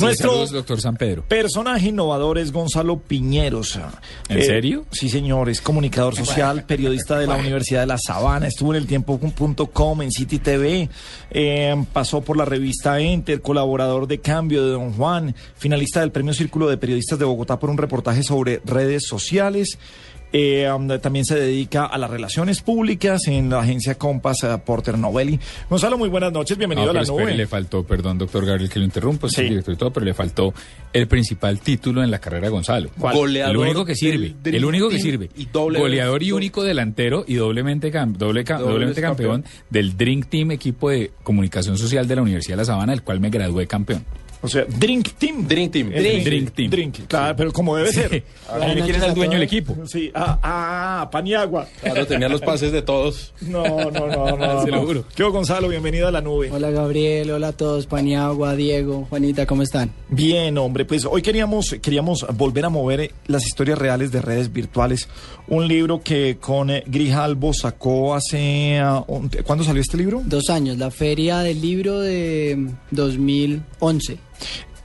[0.00, 1.24] Nuestro saludos, doctor San Pedro.
[1.26, 3.78] personaje innovador es Gonzalo Piñeros.
[4.28, 4.84] ¿En Eh, serio?
[4.90, 8.86] Sí, señor, es comunicador social, periodista de la Universidad de La Sabana, estuvo en el
[8.86, 10.88] tiempo.com, en City TV,
[11.30, 16.34] eh, pasó por la revista Enter, colaborador de Cambio de Don Juan, finalista del Premio
[16.34, 19.78] Círculo de Periodistas de Bogotá por un reportaje sobre redes sociales.
[20.32, 20.68] Eh,
[21.02, 25.40] también se dedica a las relaciones públicas en la agencia Compass eh, Porter Novelli.
[25.70, 27.34] Gonzalo, muy buenas noches, bienvenido Ah, a la espere, nube.
[27.34, 29.44] le faltó, perdón, doctor Gabriel, que lo interrumpo, Sí.
[29.44, 30.52] director y todo, pero le faltó
[30.92, 32.90] el principal título en la carrera de Gonzalo.
[32.98, 33.14] ¿Cuál?
[33.16, 35.30] Goleador el único que sirve, del Dream el único que sirve.
[35.36, 39.62] y doble- Goleador y único delantero y doblemente, cam- doble ca- Doble doblemente campeón, campeón.
[39.70, 43.20] del Drink Team, equipo de comunicación social de la Universidad de La Sabana, del cual
[43.20, 44.04] me gradué campeón.
[44.40, 45.46] O sea, Drink Team.
[45.46, 45.90] Dream Team.
[45.92, 46.70] El Drink Team.
[46.70, 48.22] Drink, claro, pero como debe ser.
[48.48, 49.76] Adivine quién es el dueño del equipo.
[49.86, 51.66] Sí, ah, ah, pan y agua.
[51.82, 53.32] Claro, tenía los pases de todos.
[53.40, 54.62] No, no, no, no.
[54.62, 55.04] Se lo juro.
[55.14, 55.68] ¿Qué Gonzalo?
[55.68, 56.50] Bienvenido a la nube.
[56.50, 59.90] Hola Gabriel, hola a todos, Paniagua, Diego, Juanita, ¿cómo están?
[60.08, 64.52] Bien, hombre, pues hoy queríamos, queríamos volver a mover eh, las historias reales de redes
[64.52, 65.08] virtuales.
[65.48, 68.78] Un libro que con eh, Grijalbo sacó hace...
[68.78, 69.04] ah,
[69.44, 70.22] ¿Cuándo salió este libro?
[70.24, 74.18] Dos años, la feria del libro de 2011.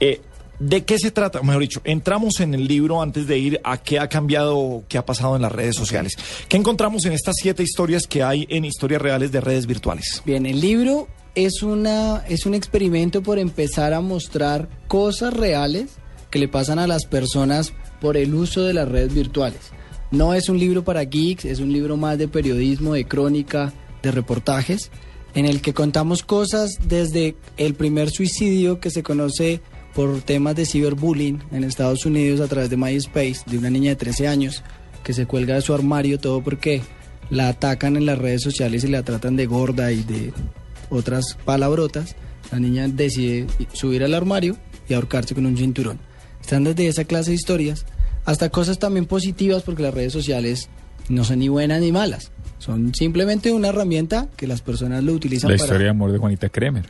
[0.00, 0.20] Eh,
[0.58, 1.42] ¿De qué se trata?
[1.42, 5.04] Mejor dicho, entramos en el libro antes de ir a qué ha cambiado, qué ha
[5.04, 6.16] pasado en las redes sociales.
[6.48, 10.22] ¿Qué encontramos en estas siete historias que hay en historias reales de redes virtuales?
[10.24, 15.90] Bien, el libro es, una, es un experimento por empezar a mostrar cosas reales
[16.30, 19.72] que le pasan a las personas por el uso de las redes virtuales.
[20.12, 24.12] No es un libro para geeks, es un libro más de periodismo, de crónica, de
[24.12, 24.92] reportajes,
[25.34, 29.60] en el que contamos cosas desde el primer suicidio que se conoce
[29.94, 33.96] por temas de ciberbullying en Estados Unidos a través de MySpace, de una niña de
[33.96, 34.62] 13 años
[35.02, 36.82] que se cuelga de su armario todo porque
[37.30, 40.32] la atacan en las redes sociales y la tratan de gorda y de
[40.90, 42.16] otras palabrotas.
[42.52, 44.56] La niña decide subir al armario
[44.88, 45.98] y ahorcarse con un cinturón.
[46.40, 47.86] Están desde esa clase de historias
[48.24, 50.68] hasta cosas también positivas porque las redes sociales
[51.08, 52.30] no son ni buenas ni malas.
[52.58, 55.64] Son simplemente una herramienta que las personas lo utilizan La para...
[55.66, 56.84] historia de amor de Juanita Kremer.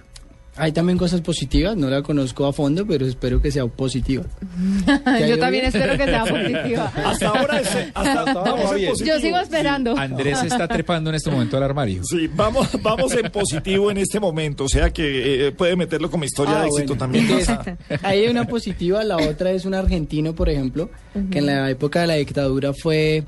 [0.56, 4.22] Hay también cosas positivas, no la conozco a fondo, pero espero que sea positiva.
[4.86, 5.64] ¿Te ha Yo también bien?
[5.66, 6.92] espero que sea positiva.
[7.04, 8.90] Hasta ahora es, hasta, vamos bien.
[8.90, 9.16] positivo.
[9.16, 9.96] Yo sigo esperando.
[9.98, 12.02] Andrés se está trepando en este momento al armario.
[12.04, 16.22] Sí, vamos, vamos en positivo en este momento, o sea que eh, puede meterlo como
[16.22, 16.98] historia Ah, de éxito bueno.
[17.00, 17.24] también.
[17.28, 17.58] Entonces,
[18.04, 20.88] ahí hay una positiva, la otra es un argentino, por ejemplo,
[21.32, 23.24] que en la época de la dictadura fue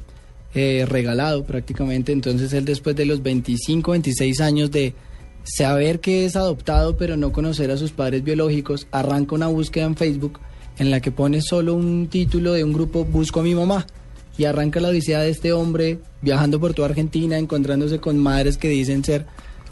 [0.59, 2.13] eh, regalado prácticamente.
[2.13, 4.95] Entonces él después de los 25, 26 años de
[5.45, 9.97] saber que es adoptado pero no conocer a sus padres biológicos, arranca una búsqueda en
[9.97, 10.41] Facebook
[10.79, 13.87] en la que pone solo un título de un grupo Busco a mi mamá.
[14.39, 18.69] Y arranca la odisea de este hombre viajando por toda Argentina, encontrándose con madres que
[18.71, 19.27] dicen ser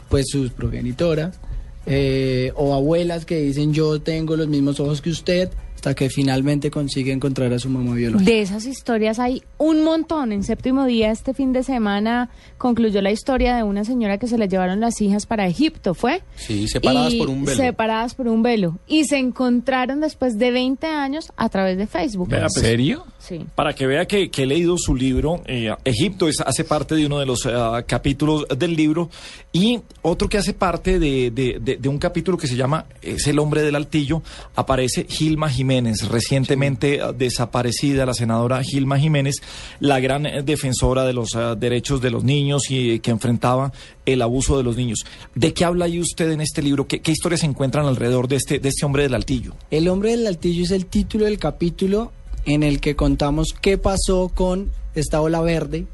[0.07, 1.39] pues sus progenitoras
[1.87, 5.49] eh, o abuelas que dicen yo tengo los mismos ojos que usted,
[5.85, 8.31] hasta que finalmente consigue encontrar a su mamá biológica.
[8.31, 10.31] De esas historias hay un montón.
[10.31, 14.39] En séptimo día, este fin de semana, concluyó la historia de una señora que se
[14.39, 16.23] le llevaron las hijas para Egipto, ¿fue?
[16.37, 17.55] Sí, separadas Y por un velo.
[17.57, 18.79] Separadas por un velo.
[18.87, 22.33] Y se encontraron después de 20 años a través de Facebook.
[22.33, 23.05] ¿En pues, serio?
[23.19, 23.45] Sí.
[23.53, 27.05] Para que vea que, que he leído su libro, eh, Egipto es, hace parte de
[27.05, 27.51] uno de los eh,
[27.85, 29.09] capítulos del libro
[29.51, 33.27] y otro que hace parte de, de- de- de un capítulo que se llama Es
[33.27, 34.21] el hombre del altillo,
[34.55, 35.74] aparece Gilma Jiménez,
[36.09, 39.35] recientemente eh, desaparecida la senadora Gilma Jiménez,
[39.79, 43.71] la gran eh, defensora de los eh, derechos de los niños y que enfrentaba
[44.05, 45.05] el abuso de los niños.
[45.33, 46.87] ¿De qué habla ahí usted en este libro?
[46.87, 49.55] ¿Qué, qué historias se encuentran alrededor de este, de este hombre del altillo?
[49.71, 52.11] El hombre del altillo es el título del capítulo
[52.45, 55.87] en el que contamos qué pasó con esta ola verde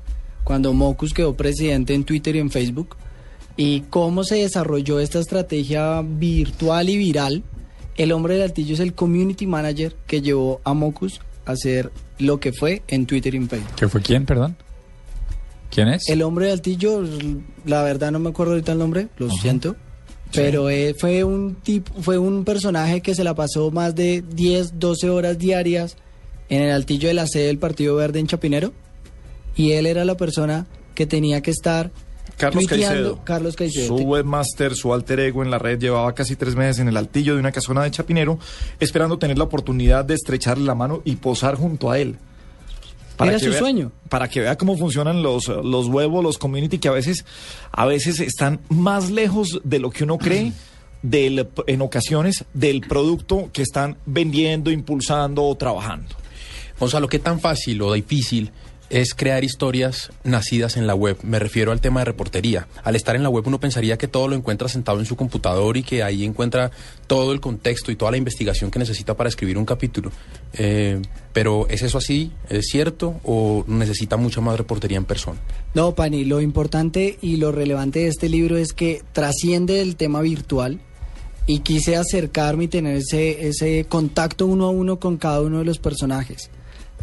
[0.43, 2.97] cuando Mocus quedó presidente en Twitter y en Facebook
[3.57, 7.43] y cómo se desarrolló esta estrategia virtual y viral.
[7.97, 12.39] El hombre del altillo es el community manager que llevó a Mocus a hacer lo
[12.39, 13.75] que fue en Twitter Facebook.
[13.75, 14.55] ¿Qué fue quién, perdón?
[15.69, 16.07] ¿Quién es?
[16.09, 17.03] El hombre del altillo,
[17.65, 19.75] la verdad no me acuerdo ahorita el nombre, lo siento.
[20.33, 24.79] Pero eh, fue un tipo, fue un personaje que se la pasó más de 10,
[24.79, 25.97] 12 horas diarias
[26.49, 28.73] en el altillo de la sede del Partido Verde en Chapinero.
[29.55, 31.91] Y él era la persona que tenía que estar
[32.41, 33.19] Carlos Caicedo.
[33.23, 33.87] Carlos Caicedo.
[33.87, 37.33] Su webmaster, su alter ego en la red, llevaba casi tres meses en el altillo
[37.35, 38.37] de una casona de Chapinero,
[38.79, 42.17] esperando tener la oportunidad de estrecharle la mano y posar junto a él.
[43.19, 43.91] Era que su vea- sueño.
[44.09, 47.23] Para que vea cómo funcionan los, los huevos, los community, que a veces,
[47.71, 50.51] a veces están más lejos de lo que uno cree.
[51.03, 56.15] Del, en ocasiones del producto que están vendiendo, impulsando o trabajando.
[56.79, 58.51] Gonzalo, ¿qué tan fácil o difícil
[58.91, 61.17] es crear historias nacidas en la web.
[61.23, 62.67] Me refiero al tema de reportería.
[62.83, 65.77] Al estar en la web uno pensaría que todo lo encuentra sentado en su computador
[65.77, 66.71] y que ahí encuentra
[67.07, 70.11] todo el contexto y toda la investigación que necesita para escribir un capítulo.
[70.53, 71.01] Eh,
[71.31, 72.33] pero ¿es eso así?
[72.49, 73.15] ¿Es cierto?
[73.23, 75.39] ¿O necesita mucha más reportería en persona?
[75.73, 80.19] No, Pani, lo importante y lo relevante de este libro es que trasciende el tema
[80.19, 80.81] virtual
[81.47, 85.65] y quise acercarme y tener ese, ese contacto uno a uno con cada uno de
[85.65, 86.49] los personajes.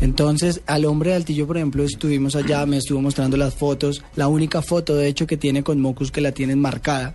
[0.01, 4.29] Entonces, al hombre de Altillo, por ejemplo, estuvimos allá, me estuvo mostrando las fotos, la
[4.29, 7.15] única foto, de hecho, que tiene con Mocus que la tienen marcada.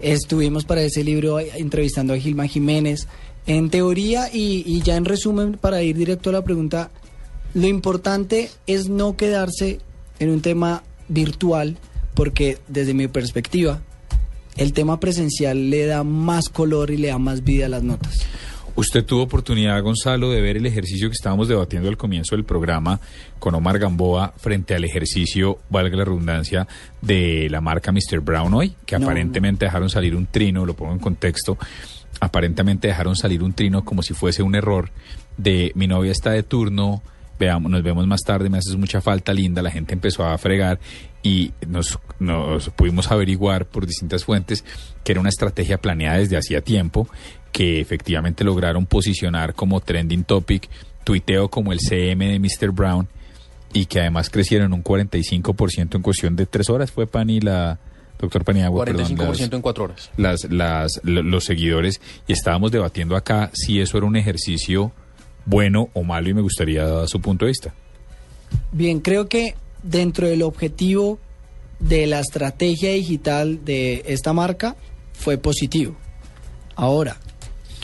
[0.00, 3.08] Estuvimos para ese libro entrevistando a Gilma Jiménez.
[3.46, 6.90] En teoría y, y ya en resumen, para ir directo a la pregunta,
[7.54, 9.80] lo importante es no quedarse
[10.18, 11.78] en un tema virtual,
[12.14, 13.80] porque desde mi perspectiva,
[14.56, 18.18] el tema presencial le da más color y le da más vida a las notas.
[18.76, 22.98] Usted tuvo oportunidad, Gonzalo, de ver el ejercicio que estábamos debatiendo al comienzo del programa
[23.38, 26.66] con Omar Gamboa frente al ejercicio, valga la redundancia,
[27.00, 28.18] de la marca Mr.
[28.20, 29.06] Brown hoy, que No.
[29.06, 31.56] aparentemente dejaron salir un trino, lo pongo en contexto,
[32.18, 34.90] aparentemente dejaron salir un trino como si fuese un error
[35.36, 37.00] de mi novia está de turno,
[37.38, 40.80] veamos, nos vemos más tarde, me haces mucha falta, linda, la gente empezó a fregar
[41.22, 44.64] y nos, nos pudimos averiguar por distintas fuentes
[45.04, 47.08] que era una estrategia planeada desde hacía tiempo,
[47.54, 50.68] que efectivamente lograron posicionar como trending topic,
[51.04, 52.72] tuiteo como el CM de Mr.
[52.72, 53.06] Brown
[53.72, 56.90] y que además crecieron un 45% en cuestión de tres horas.
[56.90, 57.78] Fue Pani la...
[58.18, 60.10] Doctor Paniagua, perdón, 45% las- en cuatro horas.
[60.16, 64.90] las, las, lo- los seguidores y estábamos debatiendo acá si eso era un ejercicio
[65.46, 67.72] bueno o malo y me gustaría dar su punto de vista.
[68.72, 71.18] Bien, creo que dentro del objetivo
[71.80, 74.74] de la estrategia digital de esta marca
[75.12, 75.96] fue positivo.
[76.76, 77.16] Ahora,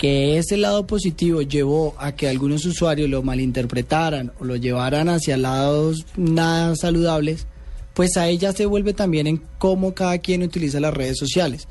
[0.01, 5.37] que ese lado positivo llevó a que algunos usuarios lo malinterpretaran o lo llevaran hacia
[5.37, 7.47] lados nada saludables,
[7.93, 11.69] pues a ella se vuelve también en cómo cada quien utiliza las redes sociales.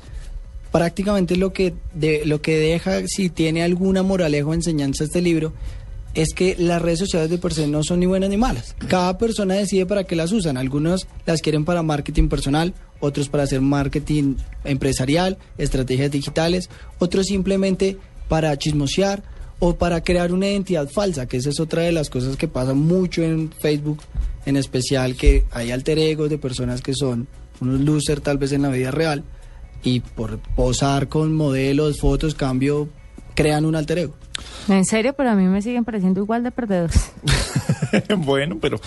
[0.70, 5.52] Prácticamente lo que, de, lo que deja, si tiene alguna moraleja o enseñanza este libro,
[6.14, 8.76] es que las redes sociales de per se no son ni buenas ni malas.
[8.86, 10.56] Cada persona decide para qué las usan.
[10.56, 17.98] Algunos las quieren para marketing personal, otros para hacer marketing empresarial, estrategias digitales, otros simplemente
[18.30, 19.24] para chismosear
[19.58, 22.74] o para crear una identidad falsa, que esa es otra de las cosas que pasa
[22.74, 23.98] mucho en Facebook,
[24.46, 27.26] en especial que hay alter egos de personas que son
[27.60, 29.24] unos losers tal vez en la vida real
[29.82, 32.88] y por posar con modelos, fotos, cambio,
[33.34, 34.14] crean un alter ego.
[34.68, 37.10] En serio, pero a mí me siguen pareciendo igual de perdedores.
[38.16, 38.80] bueno, pero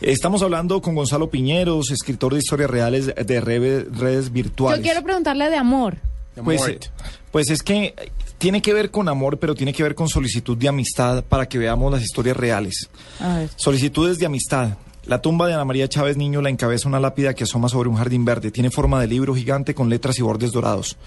[0.00, 4.78] estamos hablando con Gonzalo Piñeros, escritor de historias reales de redes virtuales.
[4.78, 5.96] Yo quiero preguntarle de amor.
[6.42, 6.78] Pues, Amor.
[7.30, 7.94] pues es que
[8.44, 11.56] tiene que ver con amor, pero tiene que ver con solicitud de amistad para que
[11.56, 12.90] veamos las historias reales.
[13.18, 13.50] A ver.
[13.56, 14.76] Solicitudes de amistad.
[15.06, 17.96] La tumba de Ana María Chávez Niño la encabeza una lápida que asoma sobre un
[17.96, 18.50] jardín verde.
[18.50, 20.98] Tiene forma de libro gigante con letras y bordes dorados.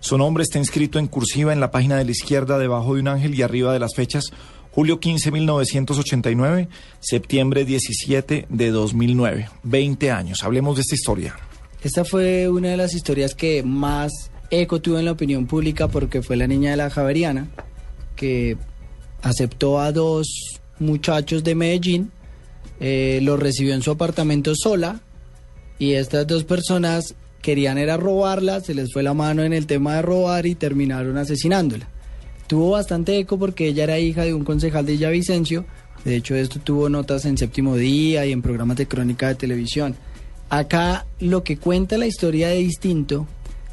[0.00, 3.08] Su nombre está inscrito en cursiva en la página de la izquierda debajo de un
[3.08, 4.30] ángel y arriba de las fechas
[4.70, 6.68] julio 15, 1989,
[7.00, 9.50] septiembre 17 de 2009.
[9.64, 10.42] 20 años.
[10.44, 11.36] Hablemos de esta historia.
[11.82, 16.22] Esta fue una de las historias que más eco tuvo en la opinión pública porque
[16.22, 17.48] fue la niña de la Javeriana
[18.14, 18.56] que
[19.22, 22.10] aceptó a dos muchachos de Medellín,
[22.80, 25.00] eh, los recibió en su apartamento sola
[25.78, 29.96] y estas dos personas querían era robarla, se les fue la mano en el tema
[29.96, 31.88] de robar y terminaron asesinándola.
[32.46, 35.64] Tuvo bastante eco porque ella era hija de un concejal de Villavicencio,
[36.04, 39.96] de hecho esto tuvo notas en Séptimo Día y en programas de crónica de televisión.
[40.48, 43.26] Acá lo que cuenta la historia de distinto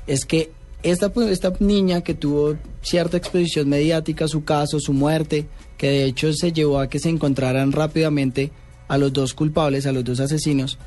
[0.07, 0.51] es que
[0.83, 5.47] esta, pues, esta niña que tuvo cierta exposición mediática, su caso, su muerte,
[5.77, 8.51] que de hecho se llevó a que se encontraran rápidamente
[8.89, 10.77] a los dos culpables, a los dos asesinos,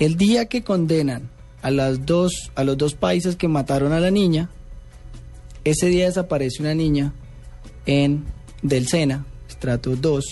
[0.00, 1.30] el día que condenan
[1.62, 4.50] a, las dos, a los dos países que mataron a la niña,
[5.62, 7.14] ese día desaparece una niña
[7.86, 8.24] en
[8.62, 10.24] Del Sena, estrato 2,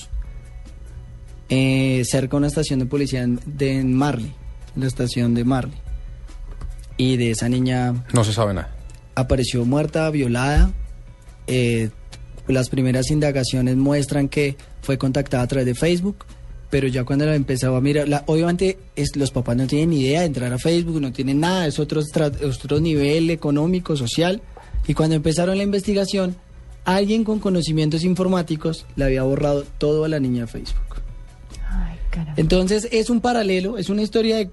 [1.49, 4.35] eh, cerca de una estación de policía en, de, en Marley,
[4.75, 5.79] la estación de Marley.
[6.97, 8.82] Y de esa niña No se sabe nada.
[9.15, 10.73] Apareció muerta, violada.
[11.47, 11.91] Eh,
[12.49, 16.25] las primeras indagaciones muestran que fue contactada a través de Facebook,
[16.71, 20.01] pero ya cuando la empezaba a mirar, la- obviamente es, los papás no tienen ni
[20.01, 24.41] idea de entrar a Facebook, no tienen nada, es otro, otro nivel económico, social.
[24.89, 26.35] Y cuando empezaron la investigación,
[26.85, 30.97] alguien con conocimientos informáticos le había borrado todo a la niña de Facebook.
[31.71, 31.97] Ay.
[32.37, 34.51] Entonces es un paralelo, es una historia de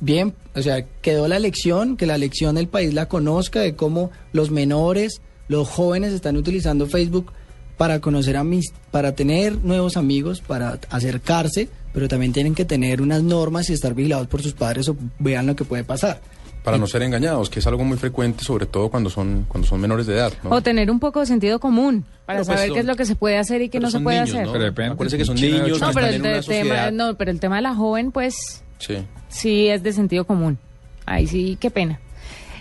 [0.00, 4.10] bien, o sea, quedó la lección, que la lección del país la conozca de cómo
[4.32, 7.32] los menores, los jóvenes están utilizando Facebook
[7.76, 13.02] para conocer a mis, para tener nuevos amigos, para acercarse, pero también tienen que tener
[13.02, 16.20] unas normas y estar vigilados por sus padres o vean lo que puede pasar.
[16.64, 19.80] Para no ser engañados, que es algo muy frecuente, sobre todo cuando son, cuando son
[19.80, 20.32] menores de edad.
[20.42, 20.50] ¿no?
[20.50, 23.04] O tener un poco de sentido común para Pero, pues, saber qué es lo que
[23.06, 24.46] se puede hacer y qué no se puede niños, hacer.
[24.46, 24.52] ¿no?
[24.52, 24.92] Pero depende.
[24.94, 27.14] Acuérdense que son Chino, niños, No, que pero están el, en una te- tema, no,
[27.16, 29.04] pero el tema de la joven, pues Sí.
[29.28, 30.58] sí es de sentido común.
[31.04, 32.00] Ahí sí, qué pena.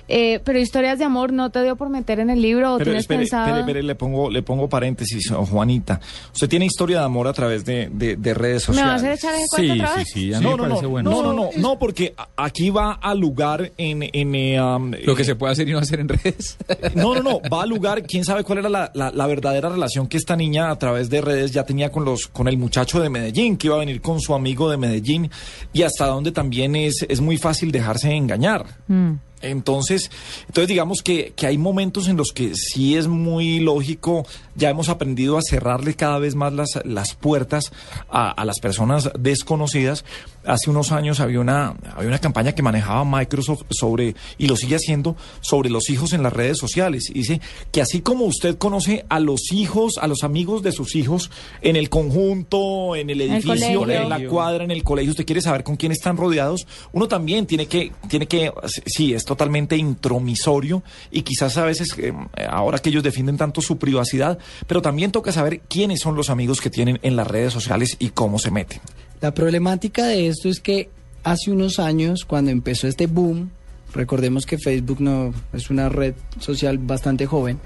[0.07, 2.85] Eh, pero historias de amor no te dio por meter en el libro o Pero
[2.91, 3.45] tienes espere, pensado.
[3.47, 5.99] espere, espere, le pongo, le pongo paréntesis, oh, Juanita.
[6.33, 8.91] Usted tiene historia de amor a través de, de- de redes ¿Me sociales.
[8.93, 10.07] vas a hacer echar el cuento Sí, otra sí, vez?
[10.13, 11.09] sí, a mí No, me no, parece no, bueno.
[11.11, 15.23] no, no, no, no, porque aquí va a lugar en, en eh, um, Lo que
[15.23, 16.57] eh, se puede hacer y no hacer en redes.
[16.95, 20.07] No, no, no, va a lugar, quién sabe cuál era la, la- la verdadera relación
[20.07, 23.09] que esta niña a través de redes ya tenía con los, con el muchacho de
[23.09, 25.29] Medellín, que iba a venir con su amigo de Medellín,
[25.73, 28.65] y hasta donde también es, es muy fácil dejarse engañar.
[28.87, 29.13] Mm.
[29.45, 30.11] Entonces,
[30.47, 34.25] entonces digamos que, que hay momentos en los que sí es muy lógico,
[34.55, 37.71] ya hemos aprendido a cerrarle cada vez más las, las puertas
[38.09, 40.05] a, a las personas desconocidas.
[40.45, 44.75] Hace unos años había una, había una campaña que manejaba Microsoft sobre, y lo sigue
[44.75, 47.09] haciendo, sobre los hijos en las redes sociales.
[47.09, 50.95] Y dice que así como usted conoce a los hijos, a los amigos de sus
[50.95, 55.41] hijos, en el conjunto, en el edificio, en la cuadra, en el colegio, usted quiere
[55.41, 58.51] saber con quién están rodeados, uno también tiene que, tiene que,
[58.85, 62.13] sí, es totalmente intromisorio y quizás a veces, eh,
[62.49, 64.37] ahora que ellos defienden tanto su privacidad,
[64.67, 68.09] pero también toca saber quiénes son los amigos que tienen en las redes sociales y
[68.09, 68.81] cómo se meten.
[69.25, 70.87] La problemática de esto es que
[71.23, 73.49] hace unos años, cuando empezó este boom,
[73.91, 77.57] recordemos que Facebook no es una red social bastante joven,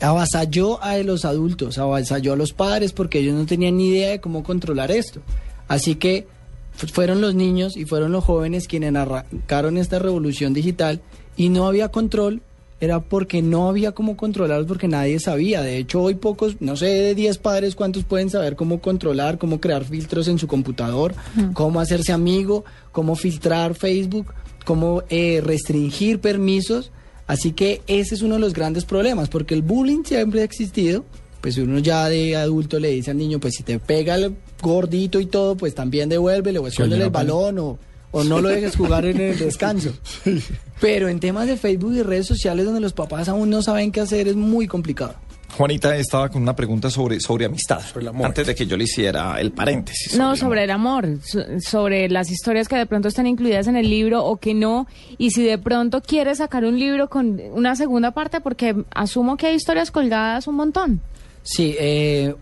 [0.00, 4.20] avasalló a los adultos, avasalló a los padres porque ellos no tenían ni idea de
[4.22, 5.20] cómo controlar esto.
[5.68, 6.26] Así que
[6.72, 11.02] fu- fueron los niños y fueron los jóvenes quienes arrancaron esta revolución digital
[11.36, 12.40] y no había control,
[12.80, 15.62] era porque no había cómo controlar, porque nadie sabía.
[15.62, 19.60] De hecho, hoy pocos, no sé, de 10 padres, cuántos pueden saber cómo controlar, cómo
[19.60, 21.14] crear filtros en su computador,
[21.54, 24.32] cómo hacerse amigo, cómo filtrar Facebook,
[24.64, 26.90] cómo eh, restringir permisos.
[27.26, 31.04] Así que ese es uno de los grandes problemas, porque el bullying siempre ha existido.
[31.40, 35.20] Pues uno ya de adulto le dice al niño, pues si te pega el gordito
[35.20, 37.78] y todo, pues también devuélvele o escóndele el balón o,
[38.14, 39.92] o no lo dejes jugar en el descanso.
[40.80, 44.00] Pero en temas de Facebook y redes sociales donde los papás aún no saben qué
[44.00, 45.14] hacer es muy complicado.
[45.56, 48.26] Juanita estaba con una pregunta sobre, sobre amistad, Sobre el amor.
[48.26, 50.16] antes de que yo le hiciera el paréntesis.
[50.18, 53.76] No, el sobre el amor, so- sobre las historias que de pronto están incluidas en
[53.76, 57.76] el libro o que no, y si de pronto quieres sacar un libro con una
[57.76, 61.00] segunda parte, porque asumo que hay historias colgadas un montón.
[61.44, 62.34] Sí, eh,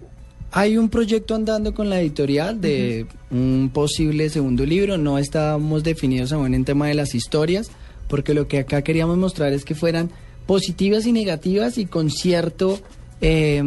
[0.53, 4.99] hay un proyecto andando con la editorial de un posible segundo libro.
[4.99, 7.71] No estábamos definidos aún en tema de las historias,
[8.07, 10.11] porque lo que acá queríamos mostrar es que fueran
[10.47, 12.79] positivas y negativas y con cierto
[13.23, 13.63] eh,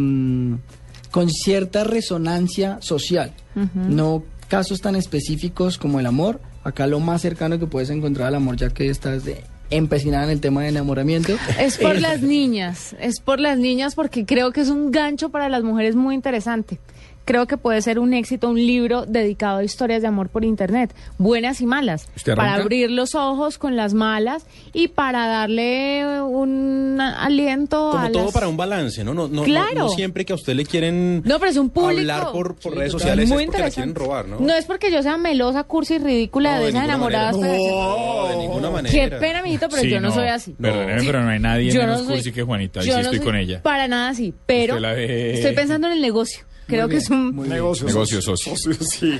[1.11, 3.33] con cierta resonancia social.
[3.73, 6.39] No casos tan específicos como el amor.
[6.63, 10.29] Acá lo más cercano que puedes encontrar al amor, ya que estás de empecinada en
[10.31, 11.35] el tema de enamoramiento.
[11.59, 15.29] Es por Eh, las niñas, es por las niñas porque creo que es un gancho
[15.29, 16.79] para las mujeres muy interesante.
[17.25, 20.93] Creo que puede ser un éxito un libro dedicado a historias de amor por internet,
[21.17, 27.01] buenas y malas, ¿Usted para abrir los ojos con las malas y para darle un
[27.01, 28.33] aliento Como a todo las...
[28.33, 29.13] para un balance, ¿no?
[29.15, 29.73] No, no, Claro.
[29.75, 31.99] no siempre que a usted le quieren No, pero es un público.
[31.99, 33.93] hablar por, por Sí, redes sociales muy es porque la interesante.
[33.93, 34.53] quieren robar, ¿no?
[34.55, 37.37] es porque yo sea melosa, cursi y ridícula No, de de esas enamoradas.
[37.37, 37.57] manera.
[37.57, 38.93] pero- No, de ninguna manera.
[38.93, 40.55] Qué pena, mijito, pero Sí, yo no, soy así.
[40.61, 42.81] Pero no hay nadie Yo menos no soy- cursi que Juanita.
[42.83, 43.61] Y yo sí no estoy con ella.
[43.63, 46.45] Para nada así, pero estoy pensando en el negocio.
[46.67, 47.35] Creo que es un...
[47.47, 48.53] Negocio, Negocio socio.
[48.81, 49.19] sí.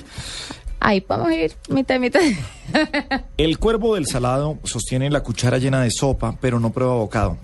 [0.80, 2.22] Ahí podemos ir, mitad y mitad.
[3.38, 7.38] El cuervo del salado sostiene la cuchara llena de sopa, pero no prueba bocado.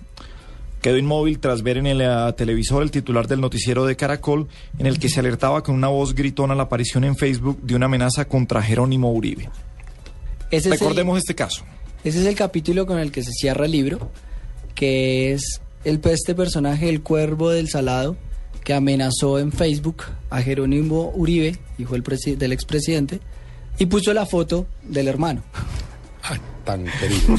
[0.81, 4.47] Quedó inmóvil tras ver en el eh, televisor el titular del noticiero de Caracol,
[4.79, 7.85] en el que se alertaba con una voz gritona la aparición en Facebook de una
[7.85, 9.49] amenaza contra Jerónimo Uribe.
[10.49, 11.63] Ese es el- Recordemos este caso.
[12.03, 14.11] Ese es el capítulo con el que se cierra el libro,
[14.73, 18.17] que es el este personaje, el cuervo del salado,
[18.63, 23.19] que amenazó en Facebook a Jerónimo Uribe, hijo del, del expresidente,
[23.79, 25.43] y puso la foto del hermano.
[26.23, 27.35] Ah, tan querido.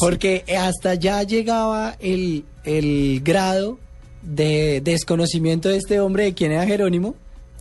[0.00, 3.78] Porque hasta ya llegaba el, el grado
[4.22, 7.14] de desconocimiento de este hombre de quién era Jerónimo,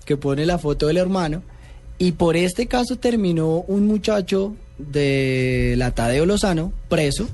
[0.03, 1.43] que pone la foto del hermano,
[1.98, 7.27] y por este caso terminó un muchacho de la Tadeo Lozano, preso,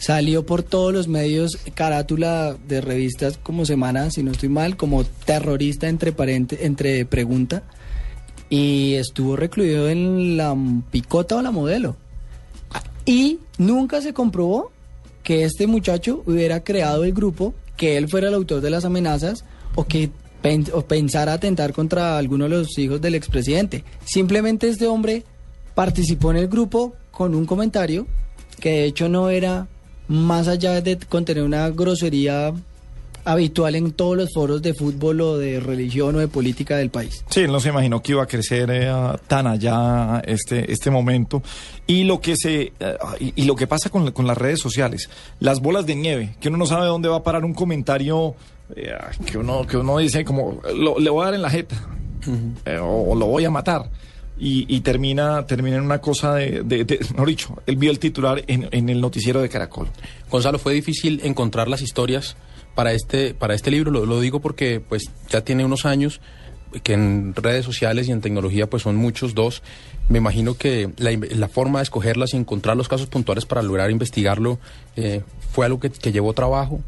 [0.00, 5.04] salió por todos los medios carátula de revistas como Semana, si no estoy mal, como
[5.04, 7.62] terrorista entre, parente- entre pregunta,
[8.48, 10.56] y estuvo recluido en la
[10.90, 11.96] picota o la modelo.
[13.04, 14.72] Y nunca se comprobó
[15.22, 19.44] que este muchacho hubiera creado el grupo, que él fuera el autor de las amenazas
[19.74, 20.10] o que
[20.72, 23.84] o pensar atentar contra alguno de los hijos del expresidente.
[24.06, 25.24] Simplemente este hombre
[25.74, 28.06] participó en el grupo con un comentario
[28.58, 29.68] que de hecho no era
[30.10, 32.52] más allá de contener una grosería
[33.24, 37.22] habitual en todos los foros de fútbol o de religión o de política del país.
[37.28, 38.90] Sí, él no se imaginó que iba a crecer eh,
[39.28, 41.42] tan allá este, este momento.
[41.86, 45.10] Y lo que se eh, y, y lo que pasa con, con las redes sociales,
[45.38, 48.34] las bolas de nieve, que uno no sabe dónde va a parar un comentario
[48.74, 48.94] eh,
[49.26, 51.76] que uno que uno dice como lo- le voy a dar en la jeta
[52.64, 53.90] eh, o, o lo voy a matar.
[54.42, 57.98] Y, y termina, termina en una cosa de, de, de- mejor dicho, él vio el
[57.98, 59.88] titular en, en el noticiero de Caracol.
[60.30, 62.36] Gonzalo, fue difícil encontrar las historias
[62.74, 63.90] para este, para este libro.
[63.90, 66.22] Lo, lo digo porque pues ya tiene unos años
[66.82, 69.62] que en redes sociales y en tecnología pues son muchos, dos.
[70.08, 73.60] Me imagino que la, in- la forma de escogerlas y encontrar los casos puntuales para
[73.60, 74.58] lograr investigarlo
[74.96, 75.20] eh,
[75.52, 76.80] fue algo que, que llevó trabajo.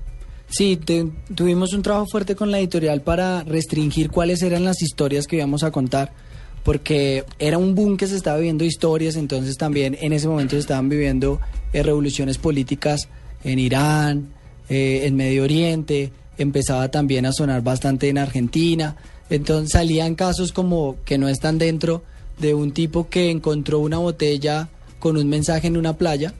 [0.48, 5.26] Sí, te- tuvimos un trabajo fuerte con la editorial para restringir cuáles eran las historias
[5.26, 6.12] que íbamos a contar,
[6.62, 10.60] porque era un boom que se estaba viviendo historias, entonces también en ese momento se
[10.60, 11.40] estaban viviendo
[11.72, 13.08] eh, revoluciones políticas
[13.44, 14.28] en Irán,
[14.68, 18.96] eh, en Medio Oriente, empezaba también a sonar bastante en Argentina,
[19.30, 22.02] entonces salían casos como que no están dentro
[22.38, 26.34] de un tipo que encontró una botella con un mensaje en una playa.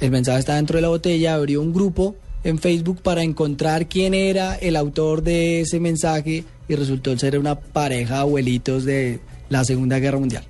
[0.00, 4.14] El mensaje está dentro de la botella, abrió un grupo en Facebook para encontrar quién
[4.14, 9.64] era el autor de ese mensaje y resultó ser una pareja de abuelitos de la
[9.64, 10.44] Segunda Guerra Mundial.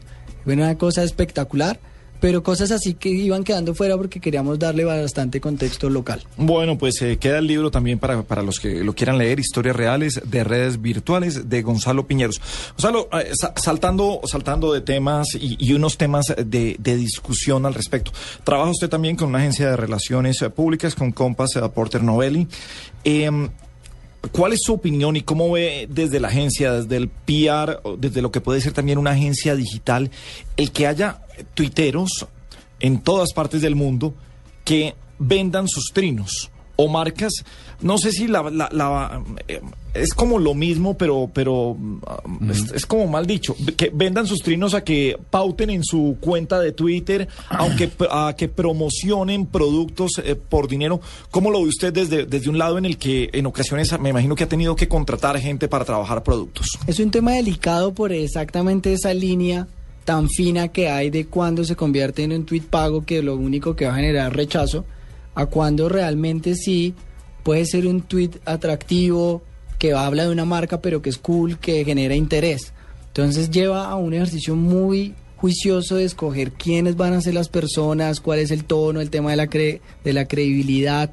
[0.45, 1.79] Fue una cosa espectacular,
[2.21, 6.25] pero cosas así que iban quedando fuera porque queríamos darle bastante contexto local.
[6.37, 9.77] Bueno, pues eh, queda el libro también para, para los que lo quieran leer, Historias
[9.77, 12.41] Reales de Redes Virtuales de Gonzalo Piñeros.
[12.73, 17.75] Gonzalo, eh, sa- saltando, saltando de temas y, y unos temas de, de discusión al
[17.75, 18.11] respecto.
[18.43, 22.49] Trabaja usted también con una agencia de relaciones eh, públicas, con Compass eh, Porter Novelli.
[23.05, 23.49] Em,
[24.33, 28.33] ¿Cuál es su opinión y cómo ve desde la agencia, desde el PR, desde lo
[28.33, 30.11] que puede ser también una agencia digital,
[30.57, 31.23] el que haya
[31.55, 32.27] tuiteros
[32.81, 34.15] en todas partes del mundo
[34.65, 37.33] que vendan sus trinos o marcas?
[37.81, 39.61] No sé si la, la- la- eh,
[39.95, 44.41] es como lo mismo, pero, pero mm, es, es como mal dicho, que vendan sus
[44.43, 50.37] trinos a que pauten en su cuenta de Twitter, aunque a que promocionen productos eh,
[50.37, 51.01] por dinero.
[51.33, 54.37] ¿Cómo lo ve usted desde, desde un lado en el que en ocasiones me imagino
[54.37, 56.79] que ha tenido que contratar gente para trabajar productos?
[56.87, 59.67] Es un tema delicado por exactamente esa línea
[60.05, 63.75] tan fina que hay de cuando se convierte en un tweet pago que lo único
[63.75, 64.85] que va a generar rechazo,
[65.39, 66.95] a cuando realmente sí
[67.45, 69.41] puede ser un tweet atractivo
[69.79, 72.73] que habla de una marca pero que es cool, que genera interés.
[73.07, 78.21] Entonces lleva a un ejercicio muy juicioso de escoger quiénes van a ser las personas,
[78.21, 81.11] cuál es el tono, el tema de la, cre- de la credibilidad,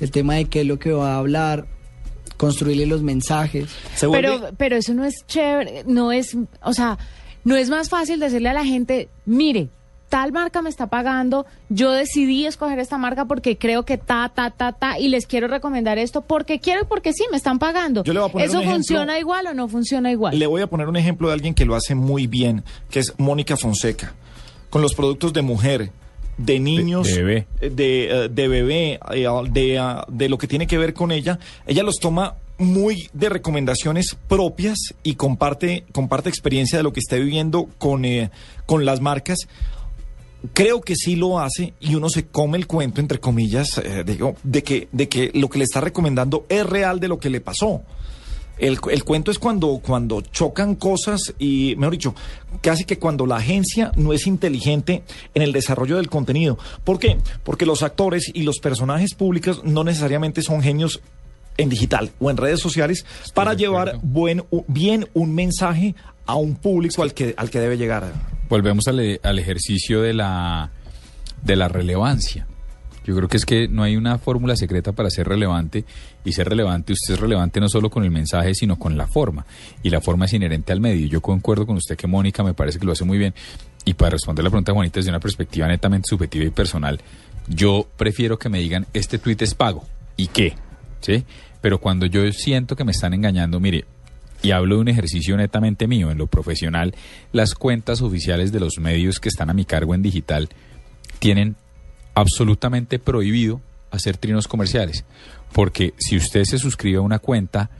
[0.00, 1.66] el tema de qué es lo que va a hablar,
[2.36, 3.68] construirle los mensajes.
[4.10, 6.98] Pero, pero eso no es chévere, no es, o sea,
[7.44, 9.68] no es más fácil decirle a la gente, mire,
[10.08, 14.50] tal marca me está pagando, yo decidí escoger esta marca porque creo que ta, ta,
[14.50, 18.04] ta, ta, y les quiero recomendar esto porque quiero y porque sí, me están pagando.
[18.04, 18.76] Yo le voy a poner ¿Eso un ejemplo.
[18.78, 20.38] funciona igual o no funciona igual?
[20.38, 23.14] Le voy a poner un ejemplo de alguien que lo hace muy bien, que es
[23.18, 24.14] Mónica Fonseca,
[24.70, 25.90] con los productos de mujer,
[26.36, 27.46] de niños, de bebé.
[27.60, 31.10] eh, de, eh, de bebé, eh, de, ah, de lo que tiene que ver con
[31.12, 31.38] ella.
[31.66, 37.16] Ella los toma muy de recomendaciones propias y comparte, comparte experiencia de lo que está
[37.16, 38.30] viviendo con, eh,
[38.66, 39.38] con las marcas.
[40.52, 44.36] Creo que sí lo hace y uno se come el cuento, entre comillas, eh, digo,
[44.44, 47.40] de, que, de que lo que le está recomendando es real de lo que le
[47.40, 47.82] pasó.
[48.56, 52.14] El, el cuento es cuando, cuando chocan cosas y, mejor dicho,
[52.60, 55.02] casi que cuando la agencia no es inteligente
[55.34, 56.58] en el desarrollo del contenido.
[56.84, 57.18] ¿Por qué?
[57.44, 61.00] Porque los actores y los personajes públicos no necesariamente son genios
[61.56, 65.94] en digital o en redes sociales para llevar buen, bien un mensaje
[66.26, 68.12] a un público al que, al que debe llegar.
[68.48, 70.70] Volvemos al, e- al ejercicio de la,
[71.42, 72.46] de la relevancia.
[73.04, 75.86] Yo creo que es que no hay una fórmula secreta para ser relevante
[76.26, 79.46] y ser relevante, usted es relevante no solo con el mensaje, sino con la forma.
[79.82, 81.06] Y la forma es inherente al medio.
[81.06, 83.32] Yo concuerdo con usted que Mónica me parece que lo hace muy bien.
[83.86, 87.00] Y para responder la pregunta, Juanita, desde una perspectiva netamente subjetiva y personal,
[87.48, 89.86] yo prefiero que me digan, este tuit es pago.
[90.18, 90.52] ¿Y qué?
[91.00, 91.24] ¿Sí?
[91.62, 93.86] Pero cuando yo siento que me están engañando, mire,
[94.42, 96.94] y hablo de un ejercicio netamente mío en lo profesional,
[97.32, 100.48] las cuentas oficiales de los medios que están a mi cargo en digital
[101.18, 101.56] tienen
[102.14, 105.04] absolutamente prohibido hacer trinos comerciales.
[105.52, 107.70] Porque si usted se suscribe a una cuenta,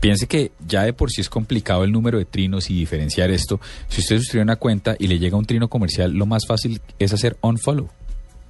[0.00, 3.60] piense que ya de por sí es complicado el número de trinos y diferenciar esto.
[3.88, 6.80] Si usted suscribe a una cuenta y le llega un trino comercial, lo más fácil
[6.98, 7.88] es hacer unfollow.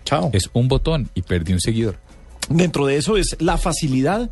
[0.05, 0.31] Chao.
[0.33, 1.99] Es un botón y perdí un seguidor.
[2.49, 4.31] Dentro de eso es la facilidad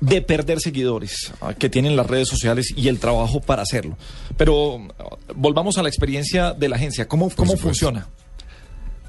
[0.00, 3.96] de perder seguidores ah, que tienen las redes sociales y el trabajo para hacerlo.
[4.36, 7.06] Pero ah, volvamos a la experiencia de la agencia.
[7.06, 8.08] ¿Cómo, cómo funciona?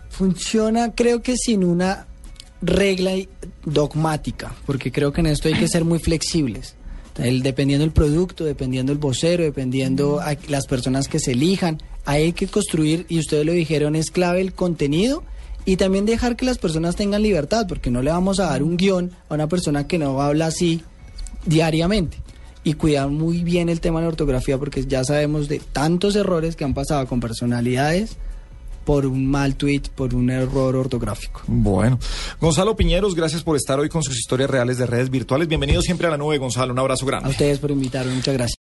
[0.10, 2.08] Funciona creo que sin una
[2.62, 3.14] regla
[3.66, 6.76] dogmática, porque creo que en esto hay que ser muy flexibles.
[7.18, 12.34] El, dependiendo del producto, dependiendo del vocero, dependiendo a las personas que se elijan, hay
[12.34, 15.24] que construir, y ustedes lo dijeron, es clave el contenido
[15.66, 18.78] y también dejar que las personas tengan libertad, porque no le vamos a dar un
[18.78, 20.82] guion a una persona que no habla así
[21.46, 22.18] diariamente.
[22.64, 26.56] Y cuidar muy bien el tema de la ortografía, porque ya sabemos de tantos errores
[26.56, 28.18] que han pasado con personalidades
[28.86, 31.42] por un mal tweet, por un error ortográfico.
[31.48, 32.00] Bueno,
[32.40, 35.48] Gonzalo Piñeros, gracias por estar hoy con sus historias reales de redes virtuales.
[35.48, 36.74] Bienvenido siempre a la nube, Gonzalo.
[36.74, 37.30] Un abrazo A grande.
[37.30, 38.50] ustedes por invitarme, muchas gracias.